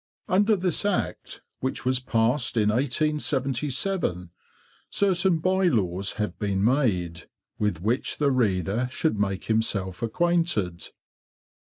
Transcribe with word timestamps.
Under 0.27 0.55
this 0.55 0.83
Act, 0.83 1.43
which 1.59 1.85
was 1.85 1.99
passed 1.99 2.57
in 2.57 2.69
1877, 2.69 4.31
certain 4.89 5.37
Bye 5.37 5.67
laws 5.67 6.13
have 6.13 6.39
been 6.39 6.63
made, 6.63 7.27
with 7.59 7.83
which 7.83 8.17
the 8.17 8.31
reader 8.31 8.87
should 8.91 9.19
make 9.19 9.43
himself 9.45 10.01
acquainted. 10.01 10.87